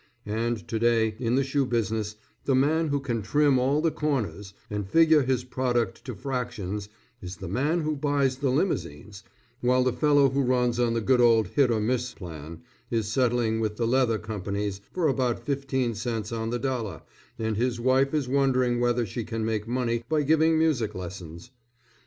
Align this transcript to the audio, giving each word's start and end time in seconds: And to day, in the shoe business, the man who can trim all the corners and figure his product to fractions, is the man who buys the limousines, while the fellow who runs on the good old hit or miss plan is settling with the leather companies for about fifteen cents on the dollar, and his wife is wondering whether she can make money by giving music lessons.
And 0.25 0.67
to 0.67 0.79
day, 0.79 1.15
in 1.19 1.35
the 1.35 1.43
shoe 1.43 1.63
business, 1.63 2.15
the 2.45 2.55
man 2.55 2.87
who 2.87 2.99
can 2.99 3.21
trim 3.21 3.59
all 3.59 3.81
the 3.81 3.91
corners 3.91 4.55
and 4.67 4.89
figure 4.89 5.21
his 5.21 5.43
product 5.43 6.03
to 6.05 6.15
fractions, 6.15 6.89
is 7.21 7.35
the 7.37 7.47
man 7.47 7.81
who 7.81 7.95
buys 7.95 8.37
the 8.37 8.49
limousines, 8.49 9.21
while 9.59 9.83
the 9.83 9.93
fellow 9.93 10.29
who 10.31 10.41
runs 10.41 10.79
on 10.79 10.95
the 10.95 11.01
good 11.01 11.21
old 11.21 11.49
hit 11.49 11.69
or 11.69 11.79
miss 11.79 12.15
plan 12.15 12.63
is 12.89 13.11
settling 13.11 13.59
with 13.59 13.75
the 13.77 13.85
leather 13.85 14.17
companies 14.17 14.81
for 14.91 15.07
about 15.07 15.45
fifteen 15.45 15.93
cents 15.93 16.31
on 16.31 16.49
the 16.49 16.57
dollar, 16.57 17.03
and 17.37 17.57
his 17.57 17.79
wife 17.79 18.11
is 18.11 18.27
wondering 18.27 18.79
whether 18.79 19.05
she 19.05 19.23
can 19.23 19.45
make 19.45 19.67
money 19.67 20.03
by 20.09 20.23
giving 20.23 20.57
music 20.57 20.95
lessons. 20.95 21.51